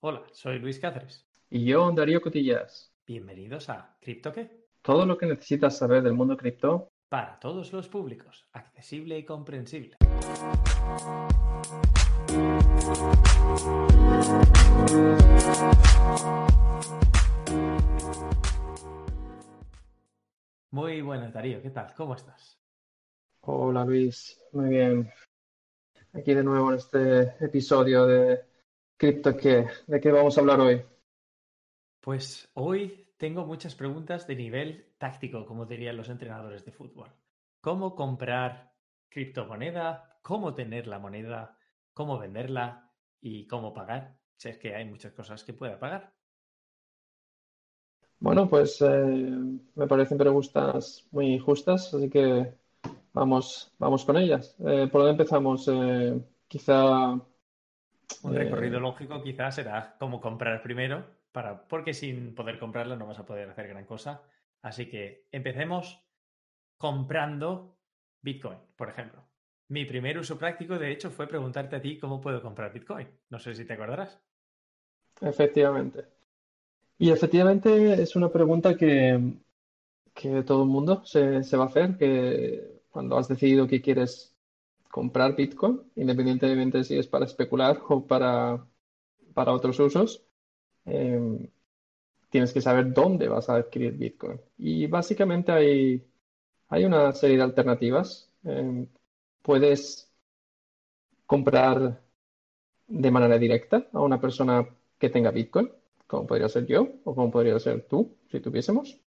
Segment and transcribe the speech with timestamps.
[0.00, 1.26] Hola, soy Luis Cáceres.
[1.50, 2.94] Y yo, Darío Cotillas.
[3.04, 4.68] Bienvenidos a ¿Cripto qué?
[4.80, 6.92] Todo lo que necesitas saber del mundo cripto.
[7.08, 9.96] Para todos los públicos, accesible y comprensible.
[20.70, 21.60] Muy buenas, Darío.
[21.60, 21.92] ¿Qué tal?
[21.96, 22.56] ¿Cómo estás?
[23.40, 24.40] Hola, Luis.
[24.52, 25.10] Muy bien.
[26.12, 28.46] Aquí de nuevo en este episodio de
[28.98, 29.66] Cripto qué.
[29.86, 30.82] ¿De qué vamos a hablar hoy?
[32.00, 37.10] Pues hoy tengo muchas preguntas de nivel táctico, como dirían los entrenadores de fútbol.
[37.60, 38.72] ¿Cómo comprar
[39.08, 40.18] criptomoneda?
[40.22, 41.56] ¿Cómo tener la moneda?
[41.94, 42.92] ¿Cómo venderla?
[43.20, 44.18] ¿Y cómo pagar?
[44.36, 46.12] Si es que hay muchas cosas que pueda pagar.
[48.20, 48.86] Bueno, pues eh,
[49.74, 52.52] me parecen preguntas muy justas, así que
[53.12, 54.56] vamos, vamos con ellas.
[54.60, 55.68] Eh, ¿Por dónde empezamos?
[55.68, 57.20] Eh, quizá...
[58.22, 63.18] Un recorrido lógico quizás será cómo comprar primero, para, porque sin poder comprarla no vas
[63.18, 64.22] a poder hacer gran cosa.
[64.62, 66.02] Así que empecemos
[66.76, 67.76] comprando
[68.22, 69.24] Bitcoin, por ejemplo.
[69.68, 73.06] Mi primer uso práctico, de hecho, fue preguntarte a ti cómo puedo comprar Bitcoin.
[73.28, 74.18] No sé si te acordarás.
[75.20, 76.04] Efectivamente.
[76.98, 79.34] Y efectivamente es una pregunta que,
[80.14, 84.34] que todo el mundo se, se, va a hacer, que cuando has decidido que quieres
[84.90, 88.66] comprar Bitcoin, independientemente si es para especular o para,
[89.34, 90.24] para otros usos,
[90.86, 91.50] eh,
[92.30, 94.40] tienes que saber dónde vas a adquirir Bitcoin.
[94.58, 96.06] Y básicamente hay,
[96.68, 98.30] hay una serie de alternativas.
[98.44, 98.86] Eh,
[99.42, 100.10] puedes
[101.26, 102.02] comprar
[102.86, 104.66] de manera directa a una persona
[104.98, 105.70] que tenga Bitcoin
[106.08, 108.98] como podría ser yo o como podría ser tú, si tuviésemos.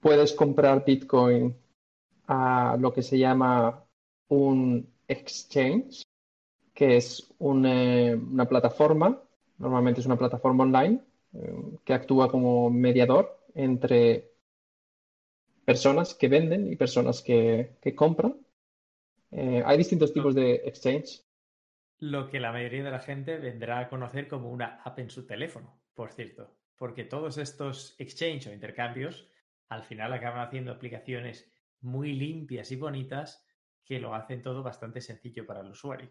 [0.00, 1.56] Puedes comprar Bitcoin
[2.26, 3.85] a lo que se llama
[4.28, 6.02] un exchange,
[6.74, 9.22] que es una plataforma,
[9.58, 11.00] normalmente es una plataforma online,
[11.32, 14.32] eh, que actúa como mediador entre
[15.64, 18.36] personas que venden y personas que, que compran.
[19.30, 21.26] Eh, hay distintos tipos de exchange
[21.98, 25.26] lo que la mayoría de la gente vendrá a conocer como una app en su
[25.26, 29.30] teléfono, por cierto, porque todos estos exchange o intercambios
[29.68, 31.50] al final acaban haciendo aplicaciones
[31.80, 33.45] muy limpias y bonitas
[33.86, 36.08] que lo hacen todo bastante sencillo para el usuario.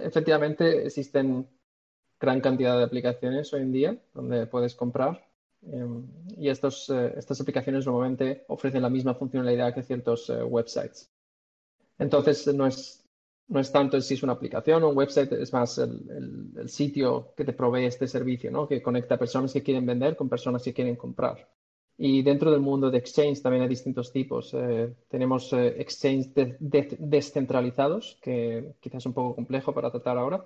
[0.00, 1.48] Efectivamente, existen
[2.18, 5.26] gran cantidad de aplicaciones hoy en día donde puedes comprar
[5.62, 11.10] em, y eh, estas aplicaciones normalmente ofrecen la misma funcionalidad que ciertos eh, websites.
[11.98, 13.00] Entonces, no es
[13.50, 17.44] no es tanto si es una aplicación o un website, es más el, sitio que
[17.44, 18.68] te provee este servicio, ¿no?
[18.68, 21.48] que conecta personas que quieren vender con personas que quieren comprar.
[22.02, 24.54] Y dentro del mundo de exchange también hay distintos tipos.
[24.54, 26.30] Eh, tenemos eh, exchange
[26.98, 30.42] descentralizados, que quizás es un poco complejo para tratar ahora,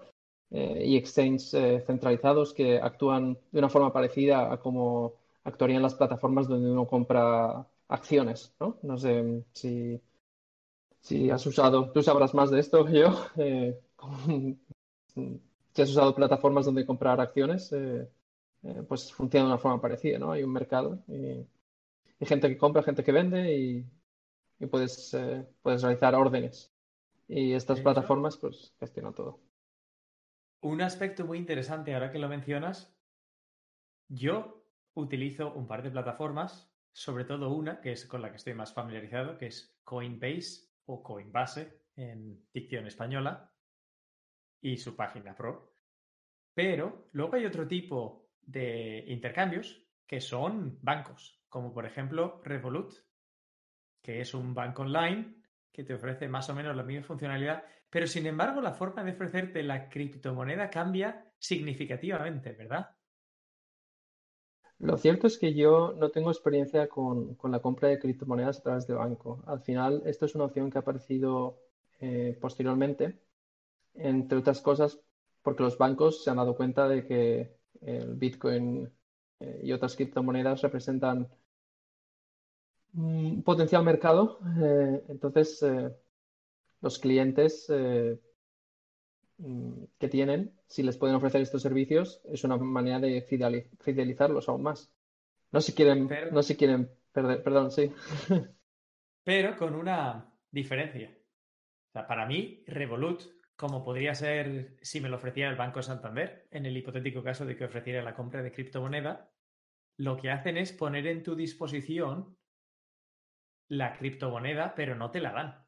[0.51, 1.51] eh, y exchange
[1.87, 7.65] centralizados que actúan de una forma parecida a como actuarían las plataformas donde uno compra
[7.87, 8.53] acciones.
[8.59, 10.01] No, no sé si
[11.05, 13.79] si has usado, tú sabrás más de esto que yo, eh,
[15.15, 17.73] si has usado plataformas donde comprar acciones,
[18.65, 20.33] eh, eh, pues funciona de una forma parecida, ¿no?
[20.33, 21.47] Hay un mercado y
[22.27, 23.87] gente que compra, gente que vende y,
[24.71, 25.15] puedes,
[25.61, 26.73] puedes realizar órdenes.
[27.29, 29.41] Y estas plataformas, pues, gestionan todo.
[30.61, 32.95] Un aspecto muy interesante ahora que lo mencionas,
[34.09, 34.65] yo
[34.95, 38.73] utilizo un par de plataformas, sobre todo una, que es con la que estoy más
[38.73, 43.53] familiarizado, que es Coinbase o Coinbase en dicción española
[44.61, 45.75] y su página pro.
[46.55, 52.93] Pero luego hay otro tipo de intercambios que son bancos, como por ejemplo Revolut,
[54.03, 55.37] que es un banco online
[55.73, 59.13] que te ofrece más o menos la misma funcionalidad, pero sin embargo la forma de
[59.13, 62.91] ofrecerte la criptomoneda cambia significativamente, ¿verdad?
[64.79, 68.87] Lo cierto es que yo no tengo experiencia con, la compra de criptomonedas a través
[68.87, 69.43] de banco.
[69.47, 71.61] Al final, esto es una opción que ha aparecido
[72.01, 73.19] eh, posteriormente,
[73.95, 75.01] entre otras cosas,
[75.43, 78.91] porque los bancos se han dado cuenta de que el Bitcoin
[79.41, 81.29] eh, y otras criptomonedas representan
[82.95, 84.39] un potencial mercado.
[84.63, 85.65] Eh, entonces,
[86.81, 87.71] los clientes
[89.39, 94.63] Mm, que tienen, si les pueden ofrecer estos servicios, es una manera de fidelizarlos aún
[94.63, 94.93] más.
[95.51, 97.93] No si quieren, no si quieren perder, perdón, sí.
[99.25, 101.11] Pero con una diferencia.
[101.89, 103.23] O sea, para mí, Revolut,
[103.57, 107.57] como podría ser si me lo ofreciera el Banco Santander, en el hipotético caso de
[107.57, 109.33] que ofreciera la compra de criptomoneda,
[109.97, 112.37] lo que hacen es poner en tu disposición
[113.69, 115.67] la criptomoneda, pero no te la dan.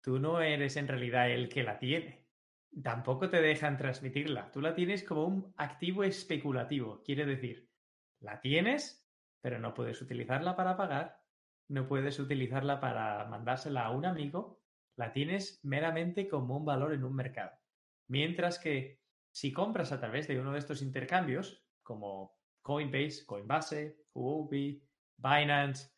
[0.00, 2.22] Tú no eres en realidad el que la tiene
[2.80, 4.50] tampoco te dejan transmitirla.
[4.50, 7.02] Tú la tienes como un activo especulativo.
[7.02, 7.68] Quiere decir,
[8.20, 9.06] la tienes,
[9.40, 11.20] pero no puedes utilizarla para pagar,
[11.68, 14.61] no puedes utilizarla para mandársela a un amigo,
[14.96, 17.52] la tienes meramente como un valor en un mercado.
[18.08, 19.00] Mientras que
[19.30, 24.82] si compras a través de uno de estos intercambios, como Coinbase, Coinbase, Huobi,
[25.16, 25.90] Binance,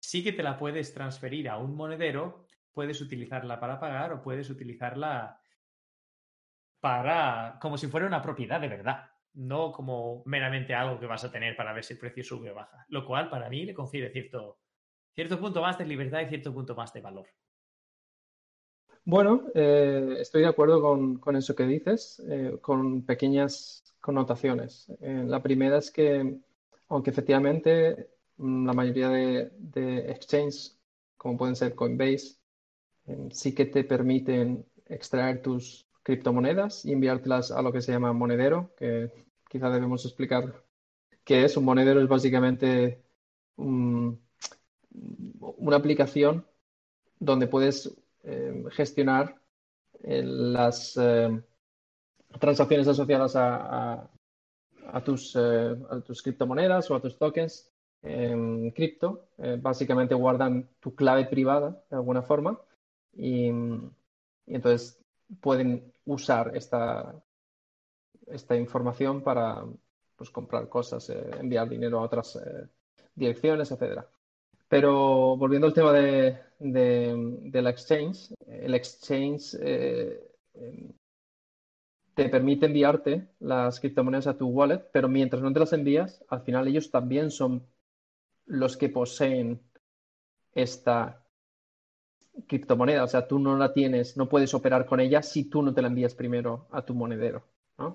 [0.00, 4.48] sí que te la puedes transferir a un monedero, puedes utilizarla para pagar o puedes
[4.50, 5.40] utilizarla
[6.80, 11.30] para como si fuera una propiedad de verdad, no como meramente algo que vas a
[11.30, 14.10] tener para ver si el precio sube o baja, lo cual para mí le confiere
[14.10, 14.60] cierto,
[15.14, 17.28] cierto punto más de libertad y cierto punto más de valor.
[19.04, 24.86] Bueno, eh, estoy de acuerdo con, eso que dices, eh, con pequeñas connotaciones.
[25.00, 26.38] Eh, la primera es que,
[26.88, 30.78] aunque efectivamente mm, la mayoría de, de exchanges,
[31.16, 32.36] como pueden ser Coinbase,
[33.30, 38.72] sí que te permiten extraer tus criptomonedas y enviártelas a lo que se llama monedero,
[38.76, 39.10] que
[39.48, 40.64] quizá debemos explicar
[41.24, 41.56] qué es.
[41.56, 43.02] Un monedero es básicamente
[43.56, 44.16] una
[45.76, 46.46] aplicación
[47.18, 49.34] donde puedes eh, gestionar
[50.02, 51.42] eh, las eh,
[52.38, 54.10] transacciones asociadas a,
[55.04, 57.70] tus, a tus criptomonedas o a tus tokens
[58.02, 59.28] en cripto.
[59.58, 62.58] básicamente guardan tu clave privada de alguna forma
[63.12, 63.50] y,
[64.46, 64.98] entonces
[65.40, 67.14] pueden usar esta,
[68.26, 69.64] esta información para
[70.16, 72.38] pues, comprar cosas, enviar dinero a otras
[73.14, 74.04] direcciones, etc.
[74.70, 80.30] Pero volviendo al tema de, de, la exchange, el exchange eh,
[82.14, 86.42] te permite enviarte las criptomonedas a tu wallet, pero mientras no te las envías, al
[86.42, 87.66] final ellos también son
[88.46, 89.60] los que poseen
[90.54, 91.26] esta
[92.46, 95.74] criptomoneda, o sea, tú no la tienes, no puedes operar con ella si tú no
[95.74, 97.42] te la envías primero a tu monedero.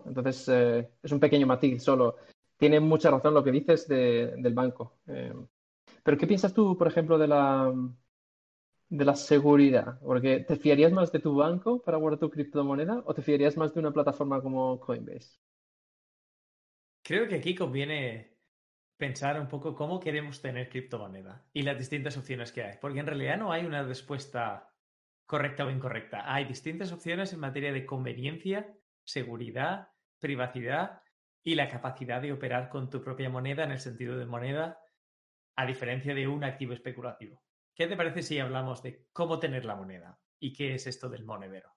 [0.06, 2.18] Entonces, eh, es un pequeño matiz solo.
[2.58, 4.98] Tiene mucha razón lo que dices del banco.
[5.08, 5.32] Eh,
[6.06, 7.74] pero, ¿qué piensas tú, por ejemplo, de la,
[8.90, 10.00] de la seguridad?
[10.02, 13.74] Porque, ¿te fiarías más de tu banco para guardar tu criptomoneda o te fiarías más
[13.74, 15.40] de una plataforma como Coinbase?
[17.02, 18.38] Creo que aquí conviene
[18.98, 23.08] pensar un poco cómo queremos tener criptomoneda y las distintas opciones que hay, porque en
[23.08, 24.72] realidad no hay una respuesta
[25.26, 26.32] correcta o incorrecta.
[26.32, 31.02] Hay distintas opciones en materia de conveniencia, seguridad, privacidad
[31.44, 34.80] y la capacidad de operar con tu propia moneda en el sentido de moneda,
[35.56, 37.42] a diferencia de un activo especulativo.
[37.74, 41.26] ¿Qué te parece si hablamos de cómo tener la moneda y qué es esto del
[41.26, 41.70] monedero?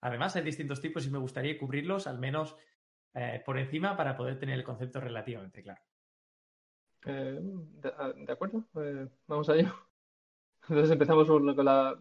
[0.00, 2.56] Además, hay distintos tipos y me gustaría cubrirlos al menos
[3.14, 5.82] eh, por encima para poder tener el concepto relativamente claro.
[7.06, 7.40] Eh,
[7.98, 9.74] ah, de, acuerdo, eh, vamos a ello.
[10.68, 11.98] Entonces empezamos con la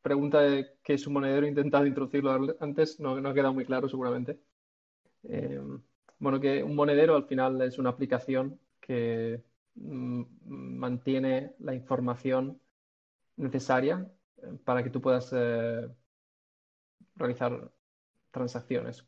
[0.00, 3.64] pregunta de que es un monedero, he intentado introducirlo antes, no, no ha quedado muy
[3.64, 4.40] claro seguramente.
[6.18, 9.42] Bueno, que un monedero al final es una aplicación que
[9.76, 12.60] mantiene la información
[13.36, 14.10] necesaria
[14.64, 15.32] para que tú puedas
[17.16, 17.72] realizar
[18.30, 19.06] transacciones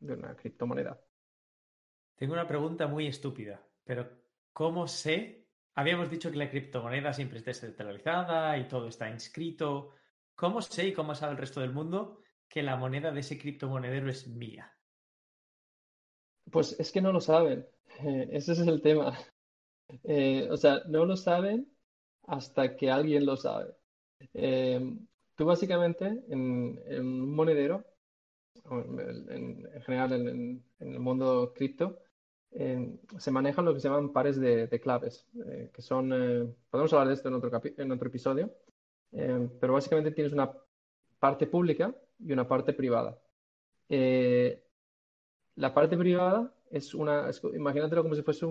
[0.00, 1.00] de una criptomoneda.
[2.16, 3.62] Tengo una pregunta muy estúpida.
[3.84, 4.08] Pero,
[4.52, 5.46] ¿cómo sé?
[5.74, 9.92] Habíamos dicho que la criptomoneda siempre está descentralizada y todo está inscrito.
[10.34, 14.10] ¿Cómo sé y cómo sabe el resto del mundo que la moneda de ese criptomonedero
[14.10, 14.74] es mía?
[16.50, 17.66] Pues es que no lo saben.
[18.00, 19.16] Eh, ese es el tema.
[20.04, 21.68] Eh, o sea, no lo saben
[22.26, 23.74] hasta que alguien lo sabe.
[24.34, 24.80] Eh,
[25.34, 27.84] tú básicamente en, un monedero,
[28.70, 32.00] en, general en, el mundo cripto,
[33.18, 37.08] se manejan lo que se llaman pares de, claves, eh, que son, eh, podemos hablar
[37.08, 38.50] de esto en otro, episodio,
[39.12, 40.52] eh, pero básicamente tienes una
[41.18, 43.18] parte pública y una parte privada.
[45.56, 48.46] la parte privada es una, imagínatelo como si fuese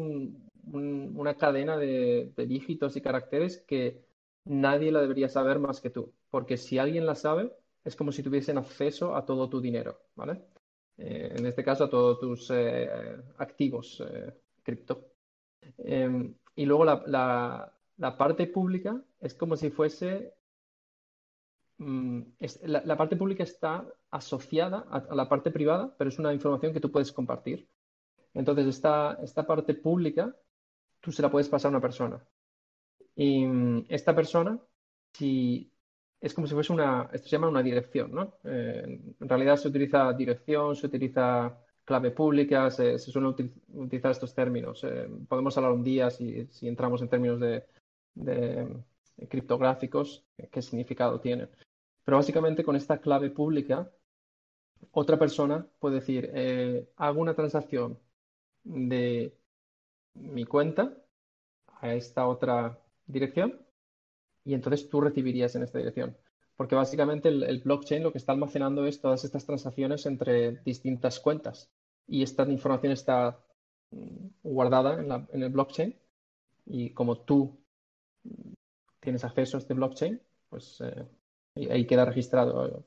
[0.72, 4.06] una cadena de, dígitos y caracteres que
[4.46, 7.52] nadie la debería saber más que tú, porque si alguien la sabe,
[7.84, 10.42] es como si tuviesen acceso a todo tu dinero, ¿vale?
[10.98, 12.90] Eh, en este caso a todos tus eh,
[13.38, 15.12] activos eh, cripto.
[15.78, 17.72] Em, y luego la,
[18.18, 20.34] parte pública es como si fuese...
[21.78, 22.22] Mm,
[22.64, 26.92] la, parte pública está asociada a, la parte privada, pero es una información que tú
[26.92, 27.68] puedes compartir.
[28.34, 30.36] Entonces, esta, esta parte pública,
[31.06, 32.20] tú se la puedes pasar a una persona.
[33.16, 34.60] Y mm, esta persona,
[35.14, 35.72] si
[36.20, 38.34] es como si fuese una, esto se llama una dirección, ¿no?
[38.44, 43.36] Eh, en realidad se utiliza dirección, se utiliza clave pública, se, suelen
[43.74, 44.84] utilizar estos términos.
[44.84, 47.64] Eh, podemos hablar un día si, entramos en términos de,
[49.30, 51.50] criptográficos, qué significado tienen.
[52.04, 53.92] Pero básicamente con esta clave pública
[54.92, 58.00] otra persona puede decir, eh, hago una transacción
[58.64, 59.38] de
[60.16, 60.98] mi cuenta
[61.82, 63.62] a esta otra dirección
[64.44, 66.18] y entonces tú recibirías en esta dirección.
[66.56, 71.70] Porque básicamente el, blockchain lo que está almacenando es todas estas transacciones entre distintas cuentas
[72.08, 73.40] y esta información está
[73.92, 75.96] mm, guardada en, el blockchain
[76.66, 77.58] y como tú
[79.02, 81.06] tienes acceso a este blockchain, pues eh,
[81.70, 82.86] ahí queda registrado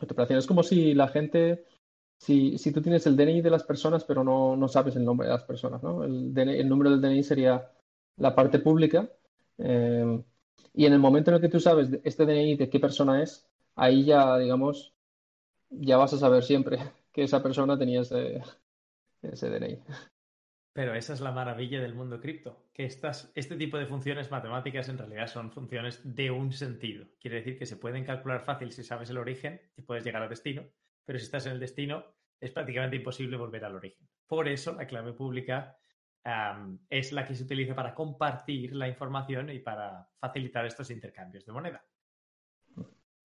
[0.00, 0.38] operación.
[0.38, 1.64] Es como si la gente,
[2.20, 5.32] si, tú tienes el DNI de las personas pero no, no sabes el nombre de
[5.32, 6.04] las personas, ¿no?
[6.04, 7.70] El, número del DNI sería
[8.16, 9.08] la parte pública.
[9.56, 10.22] Eh,
[10.74, 13.48] y en el momento en el que tú sabes este DNI de qué persona es,
[13.74, 14.94] ahí ya, digamos,
[15.70, 16.78] ya vas a saber siempre
[17.12, 18.42] que esa persona tenía ese,
[19.22, 19.78] ese DNI.
[20.74, 24.90] Pero esa es la maravilla del mundo cripto, que estas, este tipo de funciones matemáticas
[24.90, 27.06] en realidad son funciones de un sentido.
[27.18, 30.28] Quiere decir que se pueden calcular fácil si sabes el origen y puedes llegar al
[30.28, 30.64] destino,
[31.10, 32.04] pero si estás en el destino
[32.40, 34.08] es prácticamente imposible volver al origen.
[34.28, 35.76] Por eso la clave pública
[36.88, 41.50] es la que se utiliza para compartir la información y para facilitar estos intercambios de
[41.50, 41.84] moneda.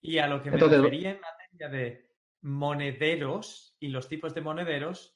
[0.02, 2.10] Y a lo que me refería en materia de
[2.42, 5.16] monederos y los tipos de monederos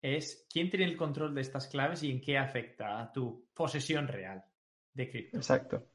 [0.00, 4.06] es quién tiene el control de estas claves y en qué afecta a tu posesión
[4.06, 4.44] real
[4.92, 5.38] de cripto.
[5.38, 5.88] Exacto.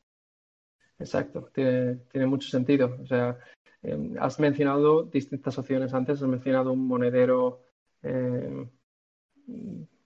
[0.99, 1.49] Exacto.
[1.53, 2.97] Tiene, mucho sentido.
[3.01, 3.37] O sea,
[3.83, 7.63] em, has mencionado distintas opciones antes, has mencionado un monedero.
[8.01, 8.69] Em,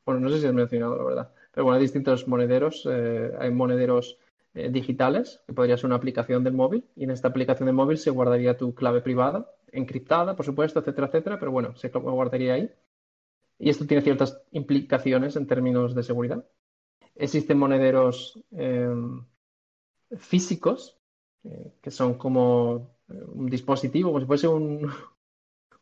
[0.05, 1.33] bueno, no sé si has mencionado, la verdad.
[1.51, 2.87] Pero bueno, hay distintos monederos.
[2.89, 4.17] Eh, hay monederos
[4.53, 6.85] eh, digitales, que podría ser una aplicación del móvil.
[6.95, 11.07] Y en esta aplicación del móvil se guardaría tu clave privada, encriptada, por supuesto, etcétera,
[11.07, 11.39] etcétera.
[11.39, 12.71] Pero bueno, se guardaría ahí.
[13.59, 16.45] Y esto tiene ciertas implicaciones en términos de seguridad.
[17.15, 19.25] Existen monederos em,
[20.17, 20.99] físicos,
[21.43, 24.91] eh, que son como un dispositivo, como si fuese un,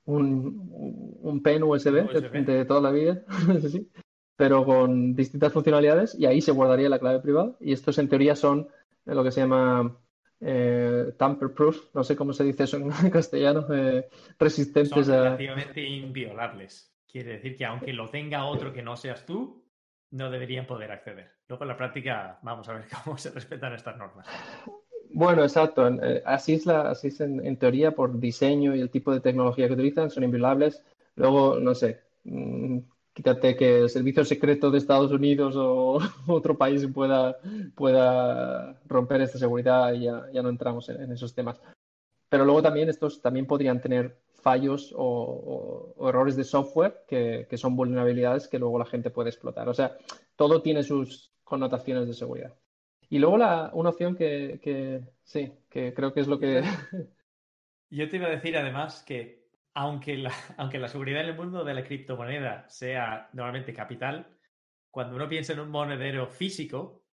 [0.06, 2.10] un, un pen USB,
[2.46, 3.24] De, toda la vida,
[4.36, 7.56] pero con distintas funcionalidades y ahí se guardaría la clave privada.
[7.60, 8.68] Y estos en teoría son
[9.06, 9.98] lo que se llama
[10.40, 14.10] eh, tamper proof, no sé cómo se dice eso en castellano, eh,
[14.40, 16.92] resistentes son relativamente inviolables.
[17.08, 19.64] Quiere decir que aunque lo tenga otro que no seas tú,
[20.12, 21.32] no deberían poder acceder.
[21.48, 24.28] Luego en la práctica vamos a ver cómo se respetan estas normas.
[25.14, 25.88] Bueno, exacto.
[25.88, 29.68] Eh, así es, la, así es en, teoría por diseño y el tipo de tecnología
[29.68, 30.84] que utilizan, son inviolables.
[31.16, 32.80] Luego, no sé, mm,
[33.14, 37.38] quítate que el servicio secreto de Estados Unidos o otro país pueda,
[37.76, 41.60] pueda romper esta seguridad y ya, no entramos en, esos temas.
[42.30, 47.76] Pero luego también estos también podrían tener fallos o, errores de software que, que son
[47.76, 49.68] vulnerabilidades que luego la gente puede explotar.
[49.68, 49.98] O sea,
[50.38, 52.54] todo tiene sus connotaciones de seguridad.
[53.12, 56.64] Y luego la, una opción que, sí, que creo que es lo que...
[57.90, 61.66] Yo te iba a decir además que aunque la, aunque la seguridad en el mundo
[61.66, 64.38] de la criptomoneda sea normalmente capital,
[64.90, 67.04] cuando uno piensa en un monedero físico,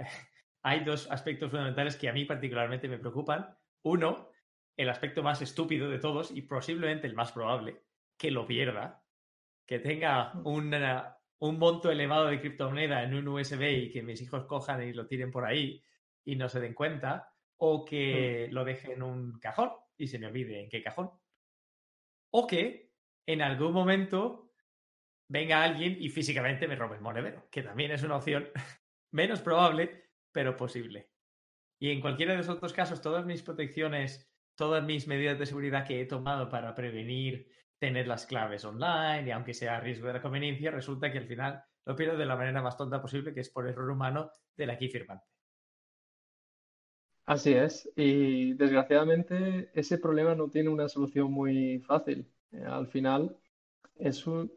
[0.64, 3.56] hay dos aspectos fundamentales que a mí particularmente me preocupan.
[3.82, 4.32] Uno,
[4.76, 7.84] el aspecto más estúpido de todos y posiblemente el más probable,
[8.18, 9.04] que lo pierda,
[9.64, 10.44] que tenga mm.
[10.44, 14.92] una, un monto elevado de criptomoneda en un USB y que mis hijos cojan y
[14.92, 15.84] lo tiren por ahí
[16.24, 18.54] y no se den cuenta, o que mm.
[18.54, 21.10] lo dejen en un cajón y se me olvide en qué cajón.
[22.30, 22.92] O que
[23.26, 24.52] en algún momento
[25.28, 28.48] venga alguien y físicamente me robe el monedero, que también es una opción
[29.12, 31.10] menos probable, pero posible.
[31.78, 35.86] Y en cualquiera de esos dos casos, todas mis protecciones, todas mis medidas de seguridad
[35.86, 40.14] que he tomado para prevenir tener las claves online y aunque sea a riesgo de
[40.14, 43.40] la conveniencia, resulta que al final lo pierdo de la manera más tonta posible, que
[43.40, 45.26] es por error humano del aquí firmante.
[47.26, 52.30] Así es, y desgraciadamente ese problema no tiene una solución muy fácil.
[52.52, 53.36] Eh, al final,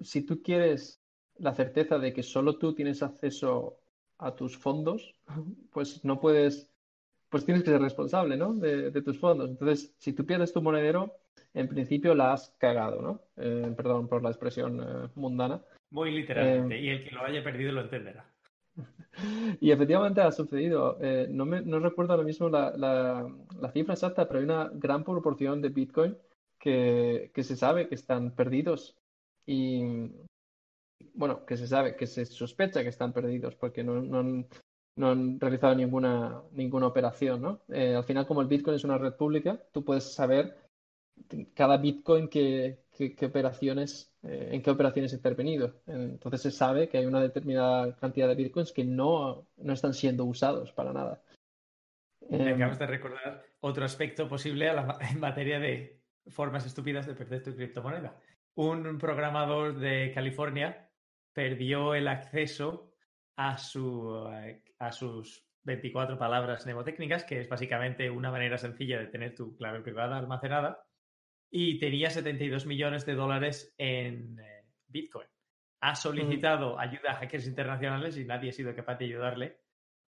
[0.02, 1.02] si tú quieres
[1.38, 3.80] la certeza de que solo tú tienes acceso
[4.20, 5.16] a tus fondos,
[5.72, 6.70] pues no puedes,
[7.30, 8.54] pues tienes que ser responsable, ¿no?
[8.54, 9.50] De, de tus fondos.
[9.50, 11.16] Entonces, si tú pierdes tu monedero,
[11.54, 13.22] en principio la has cagado, ¿no?
[13.38, 15.62] Eh, perdón por la expresión eh, mundana.
[15.92, 18.26] Muy literalmente, eh, y el que lo haya perdido lo entenderá.
[19.60, 20.98] Y efectivamente ha sucedido.
[21.30, 25.62] no, me, no recuerdo ahora mismo la, la, cifra exacta, pero hay una gran proporción
[25.62, 26.18] de Bitcoin
[26.58, 28.96] que, que se sabe que están perdidos.
[29.46, 30.12] Y
[31.16, 34.48] bueno, que se sabe, que se sospecha que están perdidos porque no, no, han,
[35.00, 37.62] no han realizado ninguna, ninguna operación, ¿no?
[37.70, 40.58] al final, como el Bitcoin es una red pública, tú puedes saber
[41.54, 42.80] cada Bitcoin que,
[43.22, 45.76] operaciones, eh, en qué operaciones ha intervenido.
[45.88, 50.26] Entonces se sabe que hay una determinada cantidad de Bitcoins que no, no están siendo
[50.26, 51.22] usados para nada.
[52.30, 54.70] Me acabas de recordar otro aspecto posible
[55.12, 58.20] en materia de formas estúpidas de perder tu criptomoneda.
[58.56, 60.90] Un programador de California
[61.32, 62.89] perdió el acceso
[63.40, 64.28] a, su,
[64.80, 69.80] a sus 24 palabras mnemotécnicas, que es básicamente una manera sencilla de tener tu clave
[69.80, 70.84] privada almacenada,
[71.50, 75.28] y tenía 72 millones de dólares en eh, Bitcoin.
[75.80, 79.62] Ha solicitado ayuda a hackers internacionales y nadie ha sido capaz de ayudarle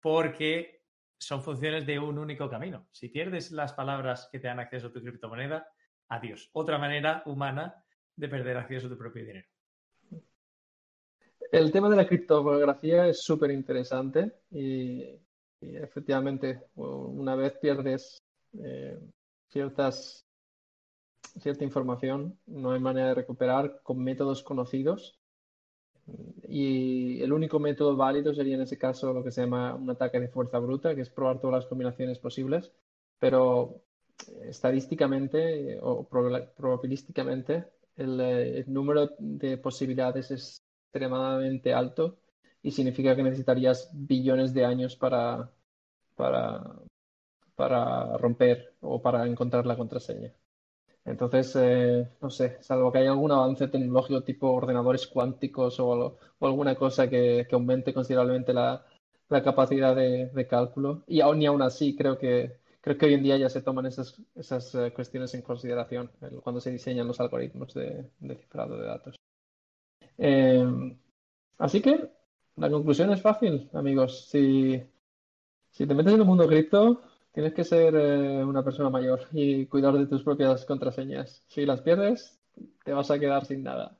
[0.01, 0.81] porque
[1.19, 2.87] son funciones de un único camino.
[2.91, 5.67] Si pierdes las palabras que te dan acceso a tu criptomoneda,
[6.07, 6.49] adiós.
[6.53, 7.75] Otra manera humana
[8.15, 9.47] de perder acceso a tu propio dinero.
[11.51, 15.03] El tema de la criptografía es súper interesante y,
[15.61, 18.21] efectivamente una vez pierdes
[18.53, 18.99] eh,
[19.49, 20.25] ciertas,
[21.39, 25.19] cierta información, no hay manera de recuperar con métodos conocidos.
[26.47, 30.19] Y el único método válido sería en ese caso lo que se llama un ataque
[30.19, 32.71] de fuerza bruta, que es probar todas las combinaciones posibles,
[33.19, 33.83] pero
[34.43, 37.65] estadísticamente o probabilísticamente
[37.95, 42.19] el, el, número de posibilidades es extremadamente alto
[42.63, 45.51] y significa que necesitarías billones de años para,
[46.15, 46.75] para,
[47.55, 50.33] para romper o para encontrar la contraseña.
[51.05, 56.75] Entonces, eh, no sé, salvo que haya algún avance tecnológico tipo ordenadores cuánticos o, alguna
[56.75, 58.85] cosa que, aumente considerablemente la,
[59.43, 61.03] capacidad de, cálculo.
[61.07, 63.85] Y aún ni aún así, creo que, creo que hoy en día ya se toman
[63.85, 66.11] esas, esas eh, cuestiones en consideración
[66.43, 69.18] cuando se diseñan los algoritmos de, cifrado de datos.
[70.19, 70.97] Em,
[71.57, 72.09] así que
[72.57, 74.27] la conclusión es fácil, amigos.
[74.29, 74.83] Si,
[75.77, 79.93] te metes en el mundo cripto, Tienes que ser eh, una persona mayor y cuidar
[79.93, 81.45] de tus propias contraseñas.
[81.47, 82.41] Si las pierdes,
[82.83, 83.97] te vas a quedar sin nada.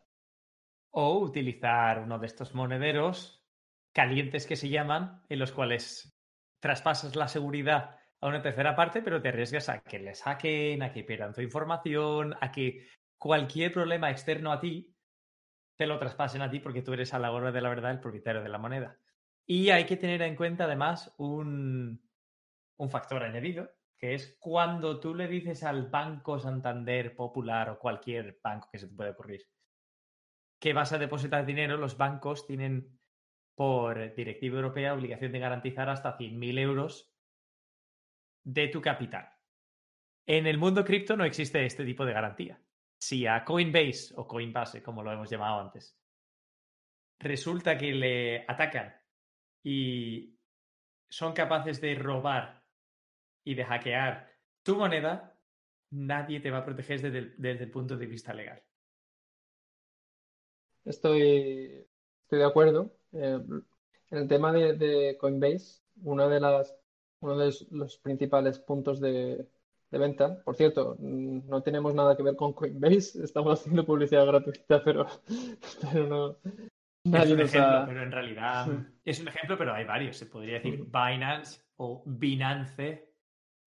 [0.92, 3.46] O utilizar uno de estos monederos
[3.94, 6.12] calientes que se llaman, en los cuales
[6.60, 10.92] traspasas la seguridad a una tercera parte, pero te arriesgas a que les hackeen, a
[10.92, 14.94] que pierdan tu información, a que cualquier problema externo a ti
[15.80, 18.02] te lo traspasen a ti porque tú eres a la hora de la verdad el
[18.02, 19.00] propietario de la moneda.
[19.46, 22.08] Y hay que tener en cuenta además un,
[22.78, 28.40] un factor añadido, que es cuando tú le dices al Banco Santander Popular o cualquier
[28.44, 29.48] banco que se te pueda ocurrir
[30.60, 33.00] que vas a depositar dinero, los bancos tienen
[33.56, 37.14] por directiva europea obligación de garantizar hasta 100.000 euros
[38.44, 39.30] de tu capital.
[40.26, 42.62] En el mundo cripto no existe este tipo de garantía.
[43.00, 45.98] Si a Coinbase o Coinbase, como lo hemos llamado antes,
[47.18, 48.94] resulta que le atacan
[49.64, 50.38] y
[51.10, 52.62] son capaces de robar
[53.44, 54.30] y de hackear
[54.64, 55.34] tu moneda,
[55.92, 58.62] nadie te va a proteger desde el, punto de vista legal.
[60.84, 61.88] Estoy,
[62.24, 62.94] estoy de acuerdo.
[63.14, 63.40] Eh,
[64.12, 66.76] en el tema de, Coinbase, de las,
[67.22, 69.48] uno de los principales puntos de,
[69.98, 75.08] venta, por cierto, no tenemos nada que ver con Coinbase, estamos haciendo publicidad gratuita, pero,
[76.08, 76.38] no.
[77.04, 78.68] es un ejemplo, pero en realidad
[79.06, 80.18] es un ejemplo, pero hay varios.
[80.18, 83.10] Se podría decir Binance o Binance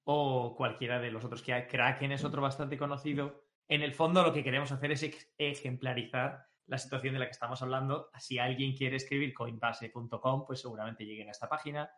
[0.05, 1.67] o cualquiera de los otros que hay.
[1.67, 3.45] Kraken es otro bastante conocido.
[3.69, 7.63] En el fondo lo que queremos hacer es ejemplarizar la situación de la que estamos
[7.63, 8.11] hablando.
[8.19, 11.91] Si alguien quiere escribir coinbase.com, pues seguramente lleguen a esta página.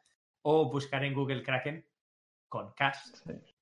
[0.42, 1.86] O buscar en Google Kraken
[2.48, 2.98] con cash,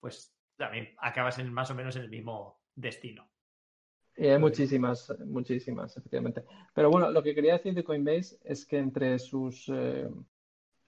[0.01, 3.29] pues también acabas en más o menos en el mismo destino.
[4.17, 6.45] Y hay muchísimas, muchísimas, efectivamente.
[6.75, 10.09] Pero bueno, lo que quería decir de Coinbase es que entre sus, eh,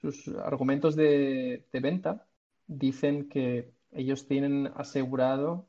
[0.00, 2.26] sus argumentos de, de venta
[2.66, 5.66] dicen que ellos tienen asegurado,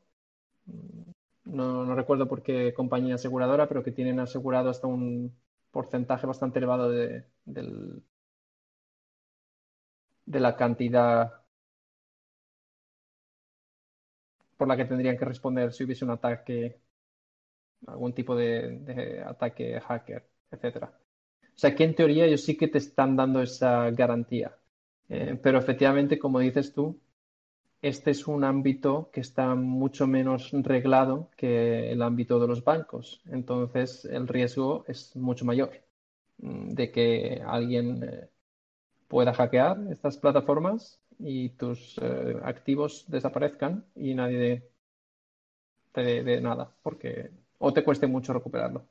[1.44, 5.34] no, recuerdo por qué compañía aseguradora, pero que tienen asegurado hasta un
[5.70, 8.00] porcentaje bastante elevado de, de
[10.40, 11.45] la cantidad
[14.56, 16.80] por la que tendrían que responder si hubiese un ataque,
[17.86, 20.84] algún tipo de, ataque hacker, etc.
[20.84, 24.56] O sea que en teoría ellos sí que te están dando esa garantía.
[25.08, 27.00] Eh, pero efectivamente, como dices tú,
[27.82, 33.22] este es un ámbito que está mucho menos reglado que el ámbito de los bancos.
[33.26, 35.70] Entonces, el riesgo es mucho mayor
[36.38, 38.28] mm, de que alguien eh,
[39.08, 44.68] pueda hackear estas plataformas y tus eh, activos desaparezcan y nadie
[45.92, 48.86] te dé nada, porque o te cueste mucho recuperarlo,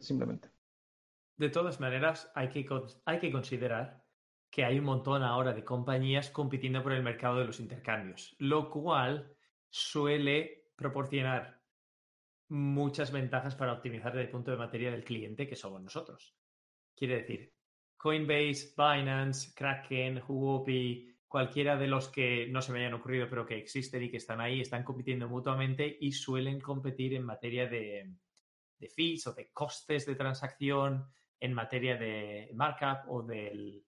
[0.00, 0.50] simplemente.
[1.36, 2.66] De todas maneras, hay que,
[3.06, 4.04] hay que considerar
[4.50, 8.68] que hay un montón ahora de compañías compitiendo por el mercado de los intercambios, lo
[8.70, 9.34] cual
[9.70, 11.60] suele proporcionar
[12.48, 16.34] muchas ventajas para optimizar desde el punto de materia del cliente, que somos nosotros.
[16.96, 17.54] Quiere decir,
[18.00, 23.58] Coinbase, Binance, Kraken, Huobi, cualquiera de los que no se me hayan ocurrido, pero que
[23.58, 28.10] existen y que están ahí, están compitiendo mutuamente y suelen competir en materia de,
[28.78, 31.04] de fees o de costes de transacción,
[31.38, 33.84] en materia de markup o de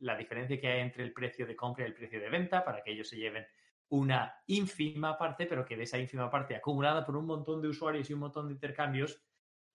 [0.00, 2.82] la diferencia que hay entre el precio de compra y el precio de venta para
[2.82, 3.46] que ellos se lleven
[3.88, 8.10] una ínfima parte, pero que de esa ínfima parte acumulada por un montón de usuarios
[8.10, 9.22] y un montón de intercambios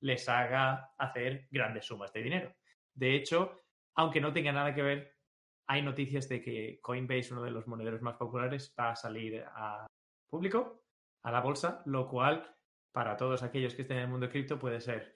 [0.01, 2.55] les haga hacer grandes sumas de dinero.
[2.97, 3.63] De hecho,
[3.95, 5.17] aunque no tenga nada que ver,
[5.67, 9.85] hay noticias de que Coinbase, uno de los monederos más populares, va a salir a
[10.27, 10.83] público,
[11.21, 12.55] a la bolsa, lo cual
[12.91, 15.15] para todos aquellos que estén en el mundo de cripto puede ser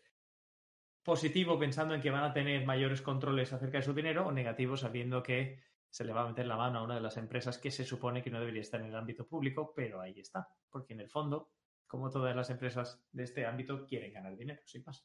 [1.04, 4.78] positivo pensando en que van a tener mayores controles acerca de su dinero o negativo
[4.78, 7.72] sabiendo que se le va a meter la mano a una de las empresas que
[7.72, 11.00] se supone que no debería estar en el ámbito público, pero ahí está, porque en
[11.00, 11.50] el fondo,
[11.88, 15.04] como todas las empresas de este ámbito, quieren ganar dinero, sin más.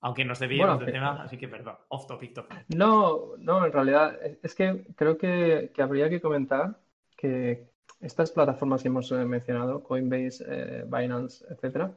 [0.00, 2.64] Aunque nos debíamos bueno, del tema, así que perdón, off topic, topic.
[2.68, 6.78] No, no, en realidad es que creo que, que habría que comentar
[7.16, 7.68] que
[8.00, 11.92] estas plataformas que hemos eh, mencionado, Coinbase, eh, Binance, etcétera,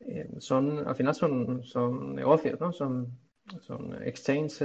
[0.00, 2.72] eh, son, al final son, son negocios, ¿no?
[2.72, 3.18] Son,
[3.60, 4.62] son exchange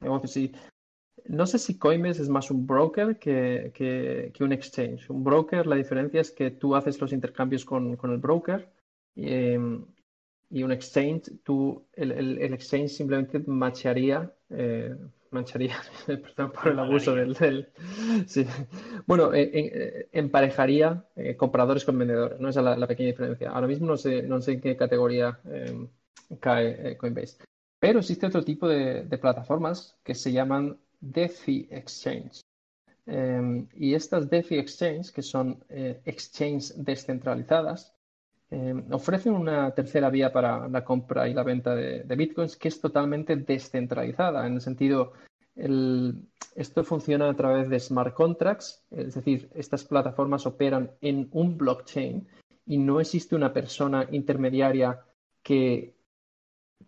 [0.00, 0.36] negocios.
[0.36, 0.52] Y
[1.24, 5.08] no sé si Coinbase es más un broker que, que, que, un exchange.
[5.08, 8.70] Un broker, la diferencia es que tú haces los intercambios con, con el broker
[9.14, 9.56] y,
[10.50, 14.32] y, un exchange, tú, el, el, el exchange simplemente machearía
[15.30, 17.68] mancharía, perdón por el abuso del,
[18.26, 18.46] sí.
[19.06, 22.48] Bueno, eh, eh, emparejaría eh, compradores con vendedores, ¿no?
[22.48, 23.50] Esa es la, pequeña diferencia.
[23.50, 25.38] Ahora mismo no sé, no sé en qué categoría
[26.40, 27.42] cae Coinbase.
[27.78, 32.42] Pero existe otro tipo de, plataformas que se llaman DeFi Exchange.
[33.76, 35.64] y estas DeFi Exchange, que son
[36.04, 37.94] exchanges descentralizadas,
[38.90, 43.36] ofrecen una tercera vía para la compra y la venta de, bitcoins que es totalmente
[43.36, 45.12] descentralizada, en el sentido,
[46.54, 52.26] esto funciona a través de smart contracts, es decir, estas plataformas operan en un blockchain
[52.66, 55.00] y no existe una persona intermediaria
[55.42, 55.94] que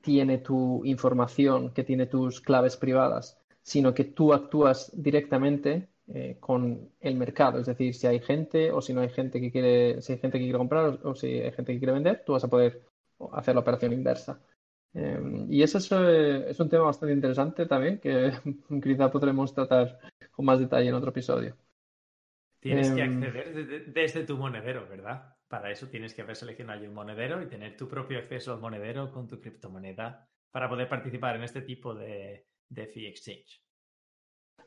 [0.00, 6.90] tiene tu información, que tiene tus claves privadas, sino que tú actúas directamente eh, con
[7.00, 7.60] el mercado.
[7.60, 10.38] Es decir, si hay gente o si no hay gente que quiere, si hay gente
[10.38, 12.82] que quiere comprar o, si hay gente que quiere vender, tú vas a poder
[13.32, 14.40] hacer la operación inversa.
[14.94, 18.32] Em, y eso eh, es, un tema bastante interesante también que
[18.82, 20.00] quizá podremos tratar
[20.32, 21.56] con más detalle en otro episodio.
[22.58, 25.36] Tienes que em, acceder desde, tu monedero, ¿verdad?
[25.46, 29.12] Para eso tienes que haber seleccionado un monedero y tener tu propio acceso al monedero
[29.12, 33.61] con tu criptomoneda para poder participar en este tipo de, de fee exchange.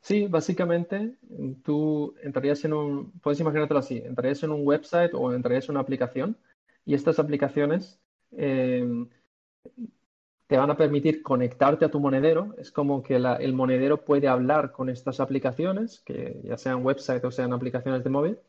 [0.05, 1.17] Sí, básicamente
[1.63, 5.79] tú entrarías en un, puedes imaginártelo así, entrarías en un website o entrarías en una
[5.79, 6.37] aplicación
[6.85, 7.99] y estas aplicaciones
[8.31, 9.09] em,
[10.47, 12.53] te van a permitir conectarte a tu monedero.
[12.59, 17.31] Es como que el monedero puede hablar con estas aplicaciones, que ya sean website o
[17.31, 18.39] sean aplicaciones de móvil,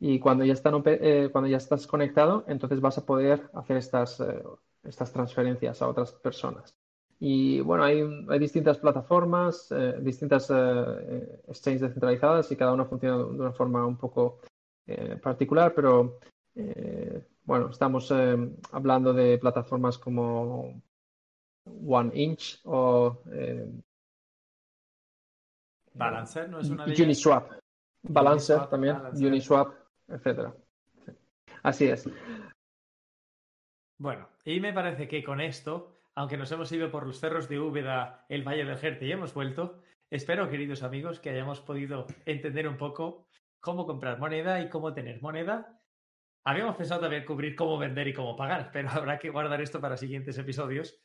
[0.00, 4.20] y cuando ya, están, eh, cuando ya estás conectado, entonces vas a poder hacer estas,
[4.20, 4.42] eh,
[4.82, 6.74] estas transferencias a otras personas.
[7.18, 13.16] Y bueno, hay, hay distintas plataformas, eh, distintas eh, exchanges descentralizadas y cada una funciona
[13.16, 14.40] de una forma un poco
[14.86, 16.18] eh, particular, pero
[17.44, 18.10] bueno, estamos
[18.72, 20.82] hablando de plataformas como
[21.86, 23.22] One Inch o
[25.92, 27.52] Balancer, ¿no es una de Uniswap.
[28.02, 29.74] Balancer también, Uniswap,
[30.08, 30.54] etcétera.
[31.62, 32.08] Así es.
[33.98, 37.60] Bueno, y me parece que con esto aunque nos hemos ido por los cerros de
[37.60, 42.66] Úbeda, el Valle del Jerte y hemos vuelto, espero, queridos amigos, que hayamos podido entender
[42.66, 43.28] un poco
[43.60, 45.78] cómo comprar moneda y cómo tener moneda.
[46.42, 49.98] Habíamos pensado también cubrir cómo vender y cómo pagar, pero habrá que guardar esto para
[49.98, 50.98] siguientes episodios,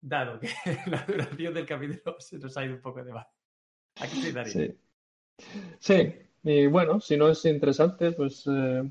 [0.00, 0.48] dado que
[0.86, 3.26] la duración del capítulo se nos ha ido un poco de más.
[4.00, 4.52] Aquí estoy, Darío.
[4.52, 4.78] Sí.
[5.78, 8.90] sí, y bueno, si no es interesante, pues eh,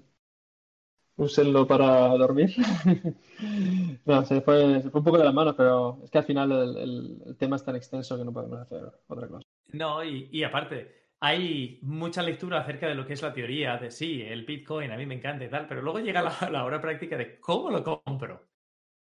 [1.15, 2.54] úsenlo para dormir.
[4.06, 7.56] no, se fue, un poco de la mano, pero es que al final el, tema
[7.56, 9.47] es tan extenso que no podemos hacer otra cosa.
[9.73, 13.91] No, y, y, aparte, hay mucha lectura acerca de lo que es la teoría de
[13.91, 16.82] sí, el Bitcoin a mí me encanta y tal, pero luego llega la, la hora
[16.82, 18.47] práctica de cómo lo compro.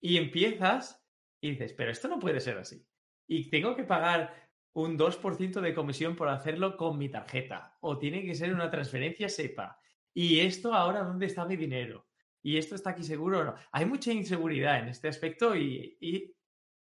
[0.00, 1.04] Y empiezas
[1.40, 2.84] y dices, pero esto no puede ser así.
[3.26, 7.76] Y tengo que pagar un 2% de comisión por hacerlo con mi tarjeta.
[7.80, 9.80] O tiene que ser una transferencia SEPA
[10.16, 12.06] ¿Y esto ahora dónde está mi dinero?
[12.42, 13.54] ¿Y esto está aquí seguro o no?
[13.70, 16.34] Hay mucha inseguridad en este aspecto y,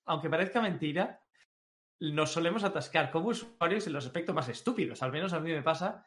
[0.05, 1.23] aunque parezca mentira,
[2.01, 5.03] nos solemos atascar como usuarios en los aspectos más estúpidos.
[5.03, 6.05] Al menos a mí me pasa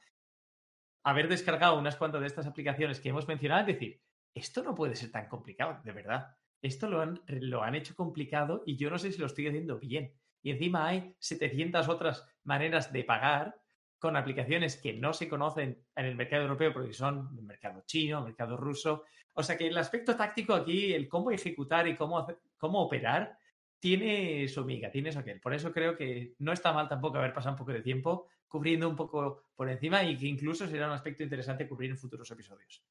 [1.03, 4.03] haber descargado unas cuantas de estas aplicaciones que hemos mencionado y decir,
[4.36, 6.38] esto no puede ser tan complicado, de verdad.
[6.62, 9.80] Esto lo han, lo han hecho complicado y yo no sé si lo estoy haciendo
[9.80, 10.13] bien.
[10.43, 13.60] Y encima hay 700 otras maneras de pagar
[14.00, 18.20] con aplicaciones que no se conocen en el mercado europeo porque son el mercado chino,
[18.20, 19.04] el mercado ruso.
[19.34, 22.26] O sea que el aspecto táctico aquí, el cómo ejecutar y cómo,
[22.58, 23.38] cómo operar,
[23.80, 25.40] tiene su miga, tiene su aquel.
[25.40, 28.88] Por eso creo que no está mal tampoco haber pasado un poco de tiempo cubriendo
[28.88, 32.82] un poco por encima y que incluso será un aspecto interesante cubrir en futuros episodios.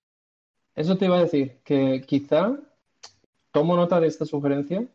[0.74, 2.58] Eso te iba a decir, que quizá
[3.50, 4.86] tomo nota de esta sugerencia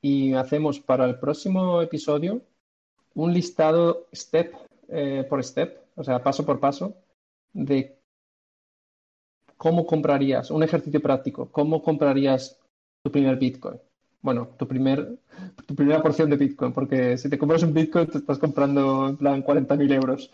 [0.00, 2.42] y hacemos para el próximo episodio
[3.14, 4.54] un listado step
[4.88, 6.96] eh, por step, o sea, paso por paso,
[7.52, 7.98] de
[9.56, 12.58] cómo comprarías, un ejercicio práctico, cómo comprarías
[13.02, 13.78] tu primer Bitcoin.
[14.20, 15.18] Bueno, tu, primer,
[15.66, 19.16] tu primera porción de Bitcoin, porque si te compras un Bitcoin te estás comprando en
[19.16, 20.30] plan 40.000 euros.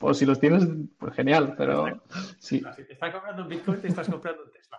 [0.00, 0.66] O si los tienes,
[0.98, 2.00] pues genial, pero...
[2.38, 4.78] Si te estás comprando un Bitcoin, te estás comprando un Tesla.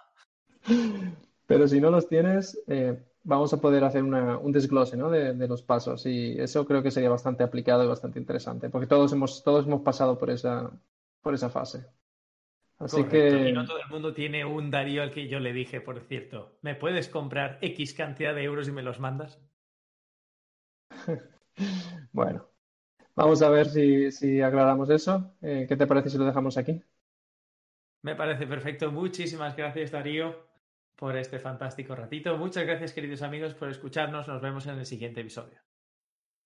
[1.46, 5.10] Pero si no los tienes, eh, vamos a poder hacer un desglose ¿no?
[5.10, 9.14] de, los pasos y eso creo que sería bastante aplicado y bastante interesante, porque todos
[9.14, 10.72] hemos, todos hemos pasado por esa,
[11.22, 11.86] por esa fase.
[12.80, 13.50] Así que...
[13.50, 16.58] Y no todo el mundo tiene un Darío al que yo le dije, por cierto,
[16.62, 19.40] ¿me puedes comprar X cantidad de euros y me los mandas?
[22.12, 22.50] bueno,
[23.16, 25.36] vamos a ver si, si aclaramos eso.
[25.44, 26.82] Eh, ¿Qué te parece si lo dejamos aquí?
[28.02, 28.92] Me parece perfecto.
[28.92, 30.51] Muchísimas gracias, Darío
[30.96, 32.38] por este fantástico ratito.
[32.38, 34.28] Muchas gracias, queridos amigos, por escucharnos.
[34.28, 35.71] Nos vemos en el siguiente episodio.